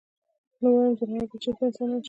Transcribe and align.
نو 0.59 0.67
وايم 0.75 0.93
ځناور 0.99 1.25
به 1.29 1.37
چرته 1.43 1.61
انسانان 1.65 1.91
نشي- 1.93 1.99